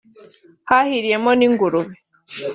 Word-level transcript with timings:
hahiriyemo 0.69 1.31
n’ingurube 1.39 1.93